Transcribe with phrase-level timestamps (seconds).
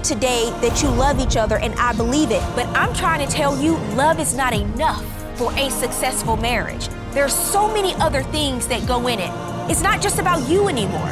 [0.00, 2.42] Said today that you love each other, and I believe it.
[2.54, 5.04] But I'm trying to tell you, love is not enough
[5.36, 6.88] for a successful marriage.
[7.12, 9.30] There's so many other things that go in it.
[9.70, 11.10] It's not just about you anymore.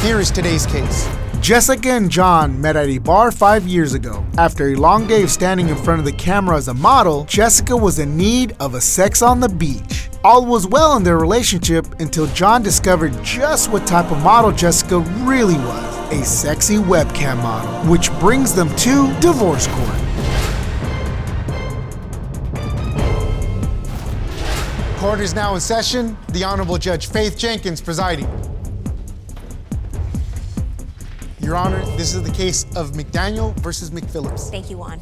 [0.00, 1.08] Here is today's case.
[1.40, 4.24] Jessica and John met at a bar five years ago.
[4.38, 7.76] After a long day of standing in front of the camera as a model, Jessica
[7.76, 10.08] was in need of a sex on the beach.
[10.24, 15.00] All was well in their relationship until John discovered just what type of model Jessica
[15.00, 19.98] really was a sexy webcam model, which brings them to divorce court.
[24.98, 26.16] Court is now in session.
[26.28, 28.28] The Honorable Judge Faith Jenkins presiding.
[31.40, 34.50] Your Honor, this is the case of McDaniel versus McPhillips.
[34.50, 35.00] Thank you, Juan.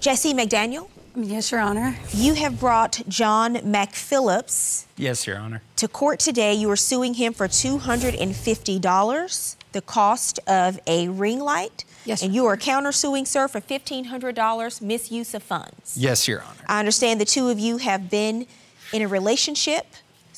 [0.00, 0.88] Jesse McDaniel,
[1.20, 1.96] Yes, Your Honor.
[2.14, 5.62] you have brought John McPhillips Yes, Your Honor.
[5.76, 6.54] to court today.
[6.54, 11.84] You are suing him for $250, the cost of a ring light.
[12.04, 15.96] Yes, And you are countersuing, sir, for $1,500 misuse of funds.
[15.96, 16.60] Yes, Your Honor.
[16.68, 18.46] I understand the two of you have been
[18.92, 19.86] in a relationship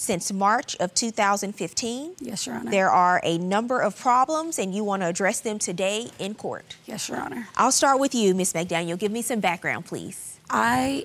[0.01, 2.15] since March of 2015.
[2.21, 2.71] Yes, Your Honor.
[2.71, 6.77] There are a number of problems, and you want to address them today in court.
[6.87, 7.49] Yes, Your Honor.
[7.55, 8.99] I'll start with you, Miss McDaniel.
[8.99, 10.39] Give me some background, please.
[10.49, 11.05] I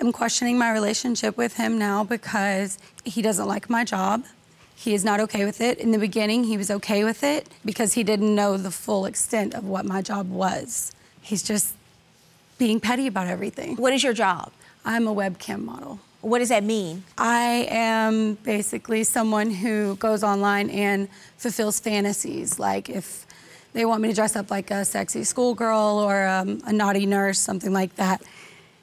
[0.00, 4.24] am questioning my relationship with him now because he doesn't like my job.
[4.74, 5.78] He is not okay with it.
[5.78, 9.54] In the beginning, he was okay with it because he didn't know the full extent
[9.54, 10.90] of what my job was.
[11.22, 11.74] He's just
[12.58, 13.76] being petty about everything.
[13.76, 14.50] What is your job?
[14.84, 16.00] I'm a webcam model.
[16.26, 17.04] What does that mean?
[17.16, 22.58] I am basically someone who goes online and fulfills fantasies.
[22.58, 23.24] Like if
[23.74, 27.38] they want me to dress up like a sexy schoolgirl or um, a naughty nurse,
[27.38, 28.22] something like that.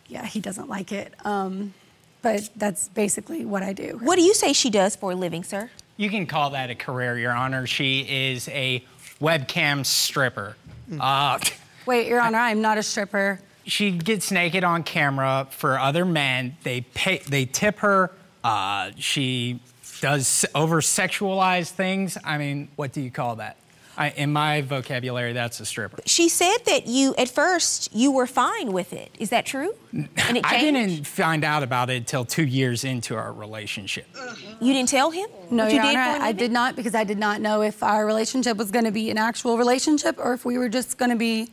[0.07, 1.15] Yeah, he doesn't like it.
[1.25, 1.73] Um,
[2.21, 3.99] but that's basically what I do.
[4.01, 5.69] What do you say she does for a living, sir?
[5.97, 7.67] You can call that a career, Your Honor.
[7.67, 8.85] She is a
[9.19, 10.55] webcam stripper.
[10.97, 11.39] Uh,
[11.85, 13.41] Wait, Your Honor, I'm not a stripper.
[13.65, 16.57] She gets naked on camera for other men.
[16.63, 17.19] They pay.
[17.19, 18.11] They tip her.
[18.43, 19.59] Uh, she
[20.01, 22.17] does over sexualize things.
[22.23, 23.57] I mean, what do you call that?
[23.95, 25.99] I, in my vocabulary, that's a stripper.
[26.05, 29.11] She said that you, at first, you were fine with it.
[29.19, 29.73] Is that true?
[29.93, 34.07] And it I didn't find out about it until two years into our relationship.
[34.59, 35.29] You didn't tell him?
[35.51, 37.19] No, what you Your did Honor, for a I, I did not because I did
[37.19, 40.57] not know if our relationship was going to be an actual relationship or if we
[40.57, 41.51] were just going to be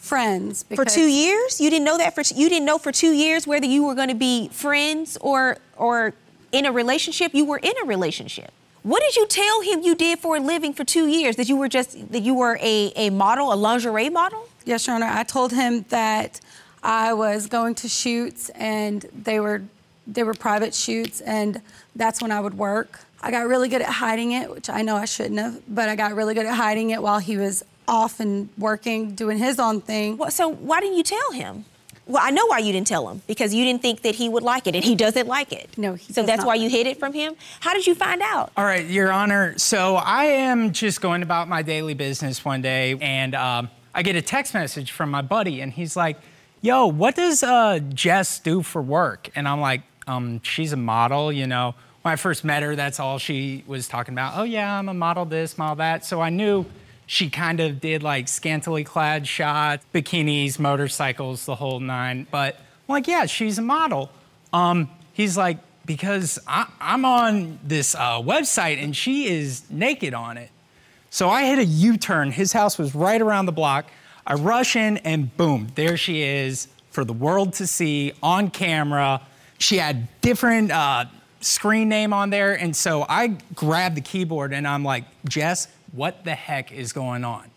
[0.00, 0.64] friends.
[0.74, 1.60] For two years?
[1.60, 4.08] You didn't know that for you didn't know for two years whether you were going
[4.08, 6.14] to be friends or or
[6.50, 7.34] in a relationship.
[7.34, 8.52] You were in a relationship.
[8.82, 11.36] What did you tell him you did for a living for two years?
[11.36, 14.48] That you were just that you were a, a model, a lingerie model?
[14.64, 15.06] Yes, Your Honor.
[15.06, 16.40] I told him that
[16.82, 19.62] I was going to shoots and they were
[20.06, 21.60] they were private shoots and
[21.94, 23.00] that's when I would work.
[23.22, 25.94] I got really good at hiding it, which I know I shouldn't have, but I
[25.94, 29.80] got really good at hiding it while he was off and working, doing his own
[29.82, 30.16] thing.
[30.16, 31.64] Well, so why didn't you tell him?
[32.06, 34.42] Well, I know why you didn't tell him because you didn't think that he would
[34.42, 35.76] like it, and he doesn't like it.
[35.76, 37.34] No, he So does that's not why like you hid it from him.
[37.60, 38.50] How did you find out?
[38.56, 39.56] All right, Your Honor.
[39.58, 44.16] So I am just going about my daily business one day, and um, I get
[44.16, 46.16] a text message from my buddy, and he's like,
[46.62, 51.30] "Yo, what does uh, Jess do for work?" And I'm like, um, "She's a model,
[51.32, 54.32] you know." When I first met her, that's all she was talking about.
[54.36, 56.04] Oh yeah, I'm a model this, model that.
[56.04, 56.64] So I knew
[57.10, 62.24] she kind of did like scantily clad shots, bikinis, motorcycles, the whole nine.
[62.30, 64.10] But I'm like, yeah, she's a model.
[64.52, 70.38] Um, he's like, because I, I'm on this uh, website and she is naked on
[70.38, 70.50] it.
[71.10, 72.30] So I hit a U turn.
[72.30, 73.86] His house was right around the block.
[74.24, 79.20] I rush in and boom, there she is for the world to see on camera.
[79.58, 81.06] She had different uh,
[81.40, 82.54] screen name on there.
[82.54, 87.24] And so I grabbed the keyboard and I'm like, Jess, what the heck is going
[87.24, 87.50] on?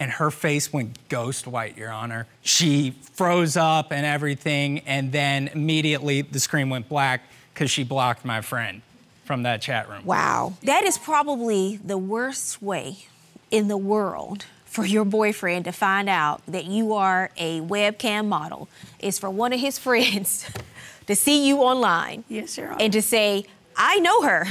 [0.00, 2.26] And her face went ghost white, Your Honor.
[2.42, 4.80] She froze up and everything.
[4.80, 7.22] And then immediately the screen went black
[7.54, 8.82] because she blocked my friend
[9.24, 10.04] from that chat room.
[10.04, 10.54] Wow.
[10.64, 13.06] That is probably the worst way
[13.52, 18.68] in the world for your boyfriend to find out that you are a webcam model
[18.98, 20.50] is for one of his friends
[21.06, 22.78] to see you online Yes, Your Honor.
[22.80, 23.44] and to say,
[23.76, 24.46] I know her.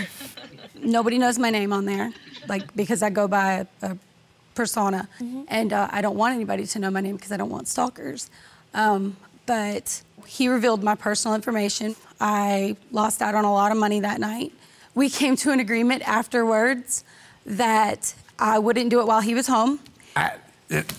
[0.79, 2.11] nobody knows my name on there,
[2.47, 3.97] like because I go by a, a
[4.55, 5.07] persona,
[5.47, 8.29] and uh, I don't want anybody to know my name because I don't want stalkers.
[8.73, 11.95] Um, but he revealed my personal information.
[12.19, 14.53] I lost out on a lot of money that night.
[14.93, 17.03] We came to an agreement afterwards
[17.45, 19.79] that I wouldn't do it while he was home.
[20.15, 20.33] I,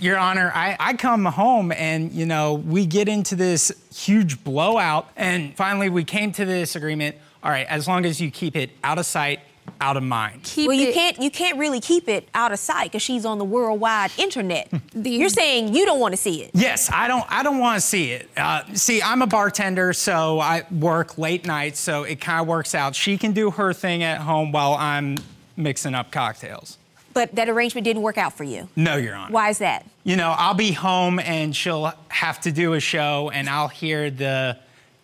[0.01, 5.09] Your Honor, I, I come home and, you know, we get into this huge blowout.
[5.17, 8.71] And finally, we came to this agreement all right, as long as you keep it
[8.85, 9.41] out of sight,
[9.81, 10.43] out of mind.
[10.45, 13.25] Keep well, you it- can't you can't really keep it out of sight because she's
[13.25, 14.69] on the worldwide internet.
[14.95, 16.51] The- You're saying you don't want to see it.
[16.55, 17.25] Yes, I don't.
[17.31, 18.29] I don't want to see it.
[18.37, 22.75] Uh, see, I'm a bartender, so I work late nights, so it kind of works
[22.75, 22.95] out.
[22.95, 25.17] She can do her thing at home while I'm
[25.57, 26.77] mixing up cocktails.
[27.15, 28.69] But that arrangement didn't work out for you.
[28.77, 29.33] No, Your Honor.
[29.33, 29.87] Why is that?
[30.05, 34.11] You know, I'll be home and she'll have to do a show, and I'll hear
[34.11, 34.59] the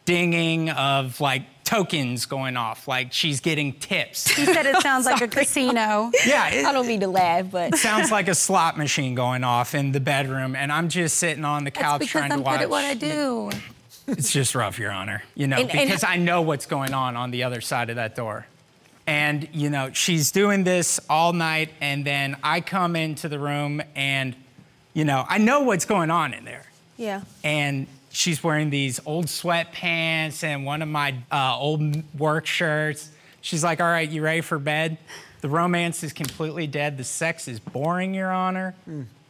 [0.05, 4.27] dinging of like tokens going off, like she's getting tips.
[4.29, 6.11] He said it sounds like a casino.
[6.27, 9.75] yeah, it I don't mean to laugh, but sounds like a slot machine going off
[9.75, 12.45] in the bedroom, and I'm just sitting on the That's couch because trying I'm to
[12.45, 12.55] watch.
[12.59, 13.51] good at what I do.
[14.07, 15.23] It's just rough, Your Honor.
[15.35, 17.97] You know, And- and- because I know what's going on on the other side of
[17.97, 18.47] that door.
[19.07, 23.83] And, you know, she's doing this all night, and then I come into the room
[23.95, 24.35] and,
[24.95, 26.65] you know, I know what's going on in there.
[26.97, 27.21] yeah.
[27.45, 27.87] And
[28.19, 33.11] she's wearing these old sweatpants and one of my uh, old work shirts.
[33.41, 34.99] She's like, All right, you ready for bed?
[35.41, 36.99] The romance is completely dead.
[36.99, 38.75] The sex is boring, Your Honor.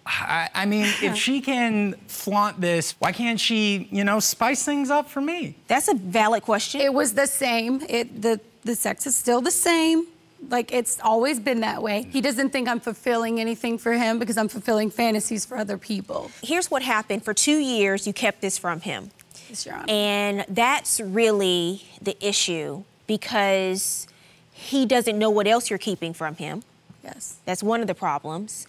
[0.06, 4.88] I, I mean, if she can flaunt this, why can't she, you know, spice things
[4.88, 5.56] up for me?
[5.67, 6.81] That's a valid question.
[6.81, 7.82] It was the same.
[7.88, 10.06] It the the sex is still the same.
[10.50, 12.08] Like it's always been that way.
[12.11, 16.31] He doesn't think I'm fulfilling anything for him because I'm fulfilling fantasies for other people.
[16.43, 17.25] Here's what happened.
[17.25, 19.11] For two years, you kept this from him.
[19.49, 19.85] Yes, Your Honor.
[19.88, 24.06] And that's really the issue because
[24.52, 26.62] he doesn't know what else you're keeping from him.
[27.02, 27.38] yes.
[27.44, 28.67] That's one of the problems.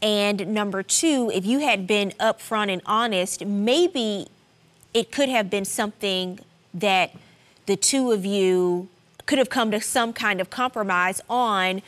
[0.00, 4.26] And number two, if you had been upfront and honest, maybe
[4.92, 6.40] it could have been something
[6.74, 7.14] that
[7.66, 8.88] the two of you
[9.32, 11.80] could have come to some kind of compromise on.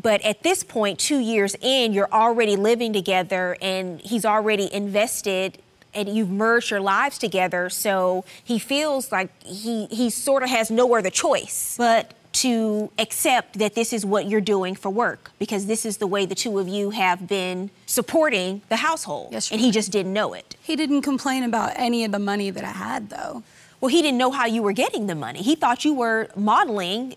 [0.00, 5.58] But at this point, two years in, you're already living together and he's already invested
[5.92, 7.68] and you've merged your lives together.
[7.70, 13.58] So he feels like he, he sort of has no other choice but to accept
[13.58, 16.56] that this is what you're doing for work because this is the way the two
[16.60, 19.30] of you have been supporting the household.
[19.32, 20.54] Yes, and Your he just didn't know it.
[20.62, 23.42] He didn't complain about any of the money that I had though.
[23.80, 25.42] Well, he didn't know how you were getting the money.
[25.42, 27.16] He thought you were modeling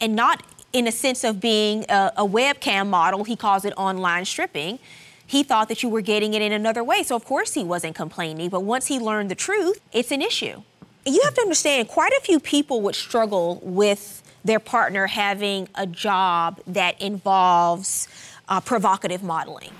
[0.00, 0.42] and not
[0.72, 3.24] in a sense of being a, a webcam model.
[3.24, 4.78] He calls it online stripping.
[5.26, 7.02] He thought that you were getting it in another way.
[7.04, 8.48] So, of course, he wasn't complaining.
[8.48, 10.62] But once he learned the truth, it's an issue.
[11.06, 15.86] You have to understand, quite a few people would struggle with their partner having a
[15.86, 18.08] job that involves
[18.48, 19.70] uh, provocative modeling.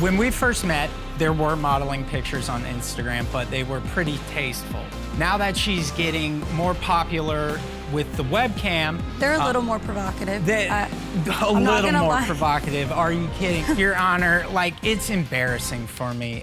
[0.00, 4.84] When we first met, there were modeling pictures on Instagram, but they were pretty tasteful.
[5.18, 7.60] Now that she's getting more popular
[7.92, 10.46] with the webcam, They're a uh, little more provocative.
[10.46, 12.26] That I- a I'm little more lie.
[12.26, 12.90] provocative.
[12.90, 13.76] Are you kidding?
[13.78, 16.42] Your Honor, like it's embarrassing for me.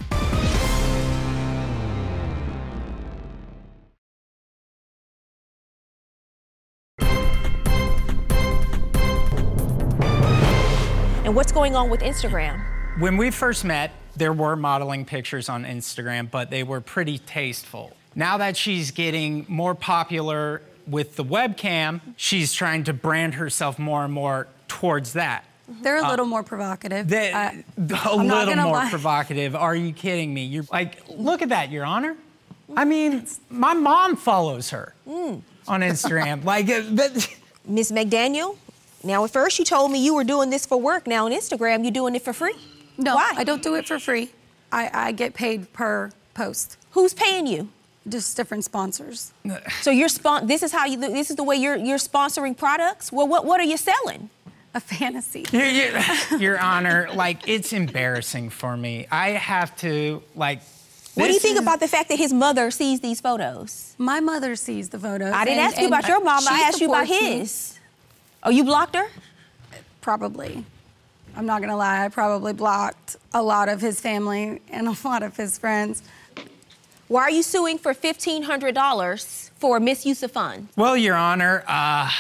[11.26, 12.64] And what's going on with Instagram?
[13.00, 17.96] When we first met, there were modeling pictures on Instagram, but they were pretty tasteful.
[18.16, 24.04] Now that she's getting more popular with the webcam, she's trying to brand herself more
[24.04, 25.46] and more towards that.
[25.82, 27.10] They're a little more provocative.
[27.10, 28.90] That I- a I'm little more lie.
[28.90, 29.56] provocative.
[29.56, 30.46] Are you kidding me?
[30.46, 32.16] You're like, look at that, Your Honor.
[32.76, 35.42] I mean, my mom follows her Mm.
[35.68, 36.44] on Instagram.
[36.54, 37.28] like, uh, that,
[37.66, 38.58] Miss McDaniel,
[39.04, 41.06] now at first you told me you were doing this for work.
[41.06, 42.56] Now on Instagram, you're doing it for free.
[42.98, 43.34] no, Why?
[43.38, 44.32] I don't do it for free.
[44.72, 46.78] I, I get paid per post.
[46.92, 47.70] Who's paying you?
[48.10, 49.32] Just different sponsors.
[49.82, 50.98] So you're spon- This is how you.
[51.00, 53.12] This is the way you're you're sponsoring products.
[53.12, 54.30] Well, what what are you selling?
[54.76, 55.46] A fantasy.
[55.52, 56.02] Your, your,
[56.40, 59.08] Your Honor, like, it's embarrassing for me.
[59.10, 60.62] I have to, like,
[61.16, 63.96] What do you think is- about the fact that his mother sees these photos?
[63.98, 65.34] My mother sees the photos.
[65.34, 66.44] I didn't and- ask you about your mom.
[66.48, 67.40] I she asked you about supports me.
[67.40, 67.80] his.
[68.44, 69.08] Oh, you blocked her?
[70.02, 70.64] Probably.
[71.36, 72.06] I'm not gonna lie.
[72.06, 76.04] I probably blocked a lot of his family and a lot of his friends.
[77.10, 80.72] Why are you suing for fifteen hundred dollars for misuse of funds?
[80.78, 82.12] Well, Your Honor, uh,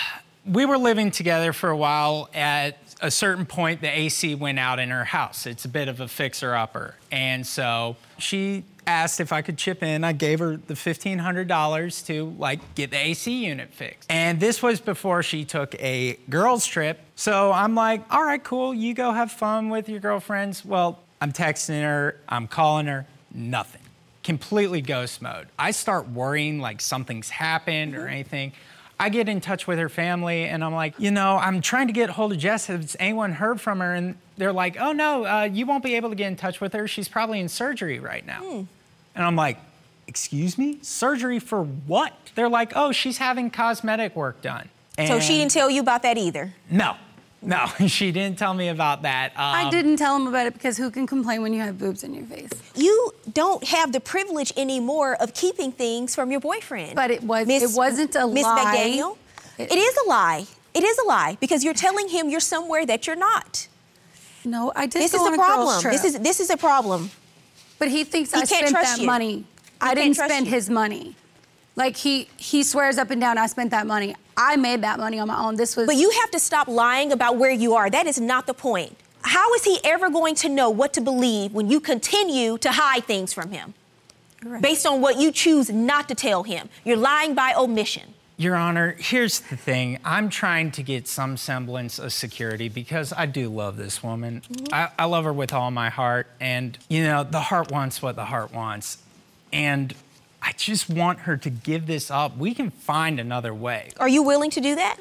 [0.47, 2.27] we were living together for a while.
[2.33, 5.45] At a certain point, the AC went out in her house.
[5.45, 6.95] It's a bit of a fixer upper.
[7.11, 10.03] And so she asked if I could chip in.
[10.03, 14.11] I gave her the $1,500 to like get the AC unit fixed.
[14.11, 16.99] And this was before she took a girls' trip.
[17.15, 18.73] So I'm like, all right, cool.
[18.73, 20.65] You go have fun with your girlfriends.
[20.65, 23.81] Well, I'm texting her, I'm calling her, nothing
[24.29, 25.47] completely ghost mode.
[25.57, 28.51] I start worrying like something's happened or anything.
[28.99, 31.93] I get in touch with her family and I'm like, you know, I'm trying to
[31.93, 32.67] get hold of Jess.
[32.67, 33.95] Has anyone heard from her?
[33.95, 36.73] And they're like, oh no, uh, you won't be able to get in touch with
[36.73, 36.87] her.
[36.87, 38.67] She's probably in surgery right now.
[39.15, 39.57] And I'm like,
[40.05, 40.77] excuse me?
[40.83, 42.13] Surgery for what?
[42.35, 44.69] They're like, oh, she's having cosmetic work done.
[45.07, 46.53] So she didn't tell you about that either.
[46.69, 46.97] No,
[47.41, 49.31] no, she didn't tell me about that.
[49.35, 52.03] I Um, didn't tell him about it because who can complain when you have boobs
[52.03, 52.49] in your face?
[52.75, 56.95] You don't have the privilege anymore of keeping things from your boyfriend.
[56.95, 58.75] But it was- Miss- it wasn't a Miss lie.
[58.75, 59.17] McDaniel.
[59.57, 60.45] It- it is a lie.
[60.73, 63.67] It is a lie because you're telling him you're somewhere that you're not.
[64.45, 65.01] No, I didn't.
[65.03, 65.81] This go is on a problem.
[65.81, 65.93] trip.
[65.93, 67.11] This is this is a problem.
[67.79, 69.07] But he thinks He I can't spent trust that you.
[69.07, 69.45] money.
[69.81, 70.53] I didn't spend you.
[70.53, 71.15] his money.
[71.79, 74.13] Like he he swears up and down I spent that money.
[74.35, 75.55] I made that money on my own.
[75.55, 77.89] This was But you have to stop lying about where you are.
[77.89, 78.97] That is not the point.
[79.21, 83.05] How is he ever going to know what to believe when you continue to hide
[83.05, 83.73] things from him
[84.43, 84.61] Right.
[84.61, 86.67] based on what you choose not to tell him?
[86.83, 88.13] You're lying by omission.
[88.35, 89.99] Your Honor, here's the thing.
[90.05, 94.41] I'm trying to get some semblance of security because I do love this woman.
[94.41, 94.73] Mm-hmm.
[94.73, 96.27] I, I love her with all my heart.
[96.39, 98.97] And, you know, the heart wants what the heart wants.
[99.51, 99.93] And
[100.49, 102.35] I just want her to give this up.
[102.35, 103.91] We can find another way.
[103.99, 104.97] Are you willing to do that?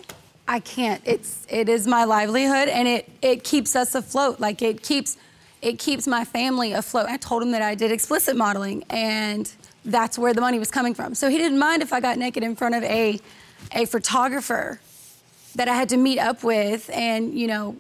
[0.47, 1.01] I can't.
[1.07, 4.41] It's it is my livelihood and it it keeps us afloat.
[4.41, 5.17] Like it keeps
[5.63, 7.07] it keeps my family afloat.
[7.09, 9.51] I told him that I did explicit modeling and
[9.87, 11.15] that's where the money was coming from.
[11.15, 13.19] So he didn't mind if I got naked in front of a
[13.73, 14.81] a photographer
[15.55, 17.75] that I had to meet up with and, you know,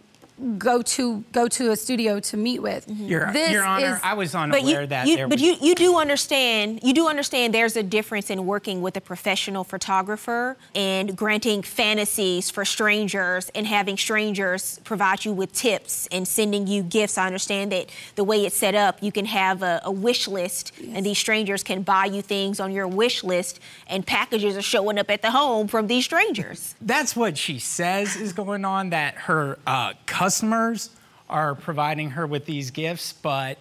[0.59, 2.85] go to go to a studio to meet with.
[2.88, 5.42] Your, This Your Honor, is- I was But unaware you, that you- there but was-
[5.42, 9.64] you, you do understand you do understand there's a difference in working with a professional
[9.64, 16.66] photographer and granting fantasies for strangers and having strangers provide you with tips and sending
[16.66, 17.18] you gifts.
[17.18, 20.73] I understand that the way it's set up, you can have a, a wish list
[20.92, 24.99] and these strangers can buy you things on your wish list and packages are showing
[24.99, 26.75] up at the home from these strangers.
[26.80, 29.95] That's what she says is going on, that her uh,
[30.28, 30.90] customers
[31.30, 33.56] are providing her with these gifts, but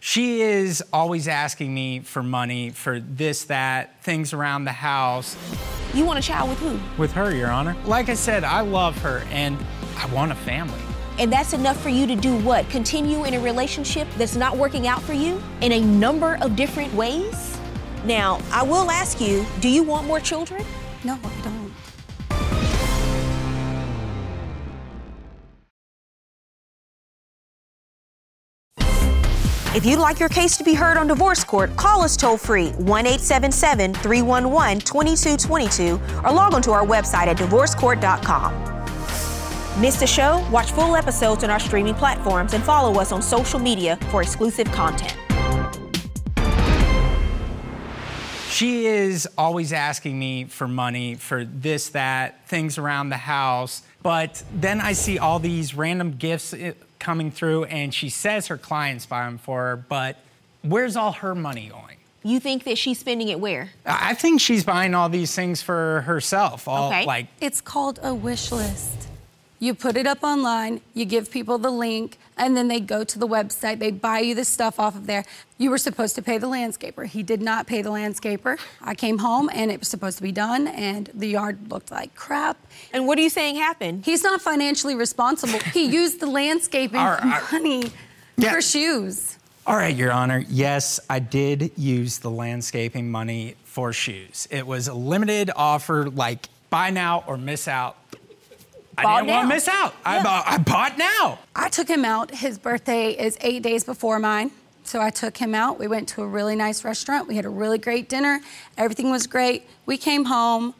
[0.00, 5.36] she is always asking me for money for this, that, things around the house.
[5.94, 6.80] You want a child with who?
[7.00, 7.76] With her, Your Honor.
[7.84, 9.56] Like I said, I love her and
[9.96, 10.80] I want a family.
[11.20, 12.68] And that's enough for you to do what?
[12.68, 16.92] Continue in a relationship that's not working out for you in a number of different
[16.94, 17.56] ways?
[18.04, 20.64] Now, I will ask you do you want more children?
[21.04, 21.16] No,
[29.74, 32.72] If you'd like your case to be heard on divorce court, call us toll free
[32.72, 38.52] 1 877 311 2222 or log on to our website at divorcecourt.com.
[39.80, 40.46] Miss the show?
[40.50, 44.70] Watch full episodes on our streaming platforms and follow us on social media for exclusive
[44.72, 45.16] content.
[48.50, 53.80] She is always asking me for money for this, that, things around the house.
[54.02, 58.56] But then I see all these random gifts eh, coming through, and she says her
[58.56, 60.16] clients buy them for her, but
[60.62, 61.96] where's all her money going?
[62.22, 63.70] You think that she's spending it where?
[63.84, 66.68] I I think she's buying all these things for herself.
[66.68, 67.04] All Okay.
[67.04, 69.08] like It's called a wish list.
[69.58, 73.18] You put it up online, you give people the link, and then they go to
[73.18, 73.78] the website.
[73.78, 75.24] They buy you the stuff off of there.
[75.58, 77.06] You were supposed to pay the landscaper.
[77.06, 78.58] He did not pay the landscaper.
[78.80, 82.14] I came home and it was supposed to be done, and the yard looked like
[82.14, 82.56] crap.
[82.92, 84.04] And what are you saying happened?
[84.04, 85.58] He's not financially responsible.
[85.72, 87.42] He used the landscaping All right.
[87.52, 87.92] money
[88.36, 88.52] Yeah.
[88.52, 89.38] for shoes.
[89.64, 90.44] All right, Your Honor.
[90.48, 94.48] Yes, I did use the landscaping money for shoes.
[94.50, 97.96] It was a limited offer, like buy now or miss out.
[98.98, 99.94] I didn't want to miss out.
[100.04, 100.22] Yeah.
[100.22, 101.38] bought, I bought now.
[101.56, 102.30] I took him out.
[102.30, 104.50] His birthday is eight days before mine.
[104.84, 105.78] So I took him out.
[105.78, 107.28] We went to a really nice restaurant.
[107.28, 108.40] We had a really great dinner.
[108.76, 109.66] Everything was great.
[109.86, 110.74] We came home.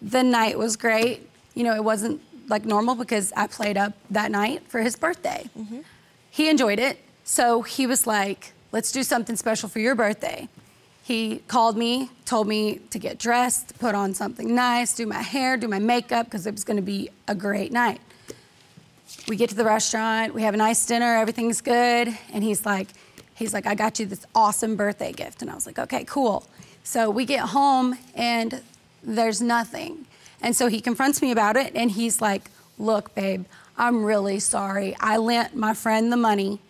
[0.00, 1.28] The night was great.
[1.54, 5.48] You know, it wasn't like normal because I played up that night for his birthday.
[5.56, 5.80] Mm-hmm.
[6.30, 6.98] He enjoyed it.
[7.24, 10.48] So he was like, let's do something special for your birthday.
[11.02, 15.56] He called me, told me to get dressed, put on something nice, do my hair,
[15.56, 18.00] do my makeup, because it was going to be a great night
[19.28, 22.88] we get to the restaurant, we have a nice dinner, everything's good, and he's like,
[23.34, 25.42] he's like, I got you this awesome birthday gift.
[25.42, 26.46] And I was like, okay, cool.
[26.84, 28.62] So we get home and
[29.02, 30.06] there's nothing.
[30.40, 33.44] And so he confronts me about it and he's like, look, babe,
[33.76, 34.96] I'm really sorry.
[34.98, 36.60] I lent my friend the money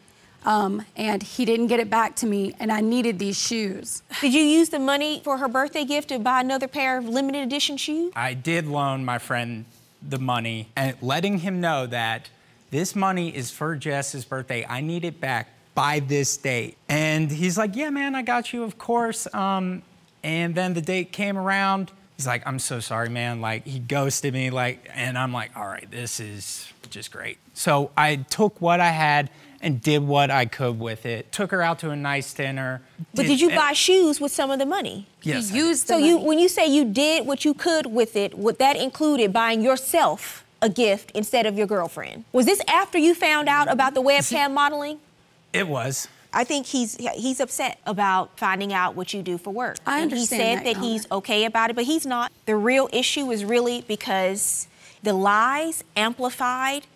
[0.44, 4.02] um, and he didn't get it back to me and I needed these shoes.
[4.20, 7.42] Did you use the money for her birthday gift to buy another pair of limited
[7.42, 8.12] edition shoes?
[8.16, 9.64] I did loan my friend
[10.06, 12.28] the money and letting him know that
[12.70, 14.66] this money is for Jess's birthday.
[14.68, 16.76] I need it back by this date.
[16.88, 19.32] And he's like, Yeah, man, I got you, of course.
[19.34, 19.82] Um,
[20.22, 21.90] and then the date came around.
[22.16, 23.40] He's like, I'm so sorry, man.
[23.40, 24.50] Like, he ghosted me.
[24.50, 27.38] Like, and I'm like, All right, this is just great.
[27.54, 29.30] So I took what I had
[29.62, 31.30] and did what I could with it.
[31.32, 32.82] Took her out to a nice dinner.
[33.14, 35.06] But did you buy shoes with some of the money?
[35.22, 35.50] Yes.
[35.50, 35.66] You did.
[35.66, 38.58] used the So you, when you say you did what you could with it, what
[38.58, 42.24] that included buying yourself a gift instead of your girlfriend.
[42.32, 44.98] Was this after you found out about the webcam modeling?
[45.52, 46.08] It was.
[46.34, 49.76] I think he's he's upset about finding out what you do for work.
[49.86, 52.32] I And understand He said that, that, he's okay about it, but he's not.
[52.46, 54.66] The real issue is really because
[55.02, 56.86] the lies amplified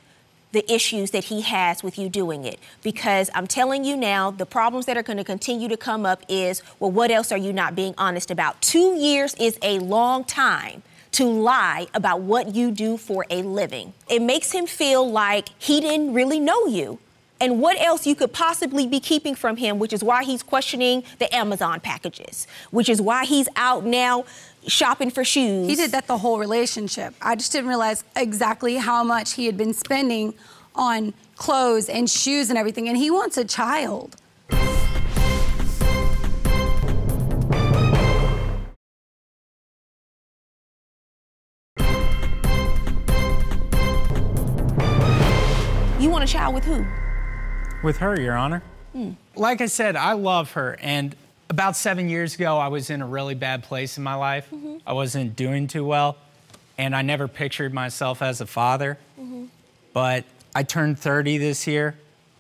[0.56, 2.58] the issues that he has with you doing it.
[2.82, 6.22] Because I'm telling you now, the problems that are going to continue to come up
[6.30, 8.62] is, well, what else are you not being honest about?
[8.62, 10.82] Two years is a long time
[11.12, 13.92] to lie about what you do for a living.
[14.08, 16.98] It makes him feel like he didn't really know you
[17.38, 21.04] and what else you could possibly be keeping from him, which is why he's questioning
[21.18, 24.25] the Amazon packages, which is why he's out now
[24.66, 25.68] shopping for shoes.
[25.68, 27.14] He did that the whole relationship.
[27.20, 30.35] I just didn't realize exactly how much he had been spending
[30.75, 32.88] on clothes and shoes and everything.
[32.88, 34.16] And he wants a child.
[45.99, 46.85] You want a child with who?
[47.82, 48.62] With her, Your Honor.
[48.92, 49.12] Hmm.
[49.35, 50.78] Like I said, I love her.
[50.80, 51.14] And
[51.49, 54.49] about seven years ago, I was in a really bad place in my life.
[54.53, 54.79] Mm-hmm.
[54.87, 56.17] I wasn't doing too well.
[56.79, 58.99] And I never pictured myself as a father.
[59.19, 59.47] Mm-hmm.
[59.93, 60.25] But
[60.55, 61.97] I turned 30 this year.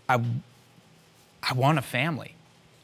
[0.08, 0.22] I,
[1.42, 2.34] I want a family.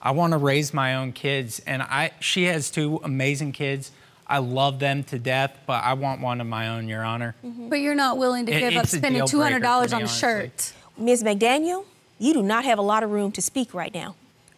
[0.00, 1.60] I want to raise my own kids.
[1.66, 3.90] And I, she has two amazing kids.
[4.26, 7.34] I love them to death, but I want one of my own, Your Honor.
[7.42, 10.02] But you're not willing to It- give up spending deal breaker for $200 me, on
[10.02, 10.72] a shirt.
[10.96, 11.22] Ms.
[11.22, 11.84] McDaniel,
[12.18, 14.14] you do not have a lot of room to speak right now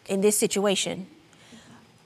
[0.06, 1.08] in this situation.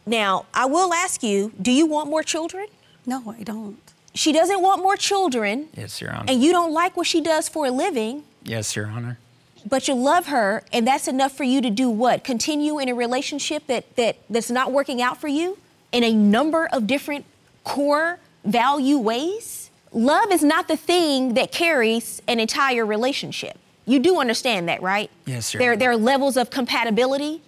[0.08, 2.66] Now, I will ask you do you want more children?
[3.06, 3.78] No, I don't.
[4.14, 6.24] She doesn't want more children, Yes, Your Honor.
[6.28, 9.18] and you don't like what she does for a living, yes, Your Honor.
[9.68, 12.24] but you love her, and that's enough for you to do what?
[12.24, 15.58] Continue in a relationship that, that, that's not working out for you
[15.92, 17.26] in a number of different
[17.64, 19.70] core value ways?
[19.92, 23.56] Love is not the thing that carries an entire relationship.
[23.86, 25.10] You do understand that, right?
[25.26, 25.78] Yes, Your There, Honor.
[25.78, 27.40] there are levels of compatibility.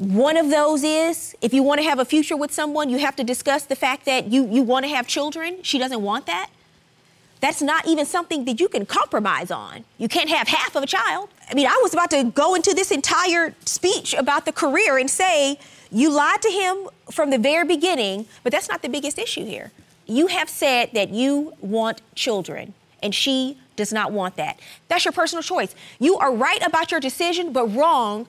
[0.00, 3.14] One of those is if you want to have a future with someone, you have
[3.16, 5.62] to discuss the fact that you, you want to have children.
[5.62, 6.48] She doesn't want that.
[7.40, 9.84] That's not even something that you can compromise on.
[9.98, 11.28] You can't have half of a child.
[11.50, 15.10] I mean, I was about to go into this entire speech about the career and
[15.10, 15.58] say,
[15.92, 19.70] you lied to him from the very beginning, but that's not the biggest issue here.
[20.06, 24.58] You have said that you want children, and she does not want that.
[24.88, 25.74] That's your personal choice.
[25.98, 28.26] You are right about your decision, but wrong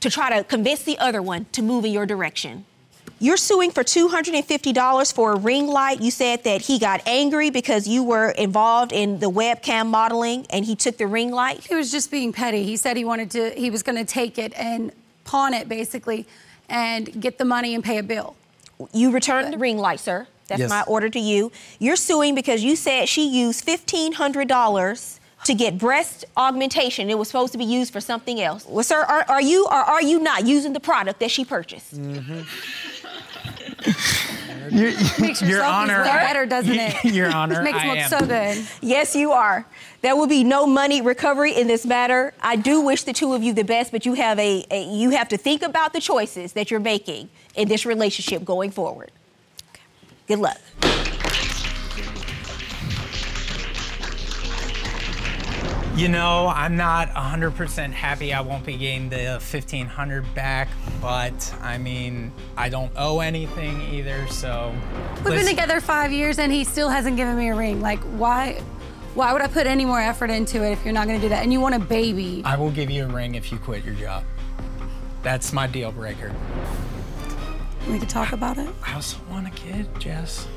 [0.00, 2.64] to try to convince the other one to move in your direction.
[3.22, 6.00] You're suing for $250 for a ring light.
[6.00, 10.64] You said that he got angry because you were involved in the webcam modeling and
[10.64, 11.60] he took the ring light.
[11.66, 12.62] He was just being petty.
[12.64, 14.90] He said he wanted to, he was going to take it and
[15.24, 16.26] pawn it basically
[16.70, 18.36] and get the money and pay a bill.
[18.94, 20.26] You returned the ring light, sir.
[20.48, 20.70] That's Yes.
[20.70, 21.52] my order to you.
[21.78, 27.08] You're suing because you said she used $1,500 to get breast augmentation.
[27.10, 28.66] It was supposed to be used for something else.
[28.66, 31.94] Well, sir, are, are you or are you not using the product that she purchased?
[31.98, 32.42] Mm-hmm.
[35.22, 37.04] Makes Your yourself Honor, look better, doesn't it?
[37.14, 38.10] Your Honor, Makes I it look am.
[38.10, 38.66] so good.
[38.82, 39.64] Yes, you are.
[40.02, 42.34] There will be no money recovery in this matter.
[42.40, 45.10] I do wish the two of you the best, but you have a, a you
[45.10, 49.10] have to think about the choices that you're making in this relationship going forward.
[49.70, 49.82] Okay.
[50.28, 50.58] Good luck.
[56.00, 61.76] You know, I'm not 100% happy I won't be getting the 1500 back, but I
[61.76, 64.74] mean, I don't owe anything either, so.
[65.16, 67.82] We've been together five years and he still hasn't given me a ring.
[67.82, 68.62] Like, why?
[69.12, 71.28] Why would I put any more effort into it if you're not going to do
[71.28, 71.42] that?
[71.42, 72.40] And you want a baby.
[72.46, 74.24] I will give you a ring if you quit your job.
[75.22, 76.32] That's my deal breaker.
[77.90, 78.70] We could talk about it.
[78.86, 80.48] I also want a kid, Jess.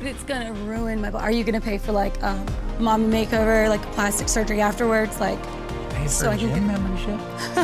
[0.00, 1.10] But it's going to ruin my.
[1.10, 2.42] Are you going to pay for like a
[2.78, 5.20] mommy makeover, like plastic surgery afterwards?
[5.20, 5.38] Like,
[5.90, 7.20] Pay for So I can get- membership?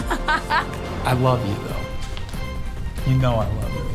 [1.06, 3.10] I love you, though.
[3.10, 3.85] You know I love you.